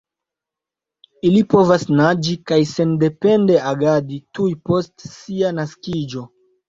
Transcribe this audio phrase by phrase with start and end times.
[1.29, 6.25] Ili povas naĝi kaj sendepende agadi tuj post sia naskiĝo.